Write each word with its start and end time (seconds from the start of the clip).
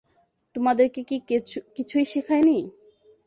তোমাদেরকে 0.55 1.01
কি 1.09 1.17
কিছুই 1.75 2.05
শিখাইনি? 2.05 2.59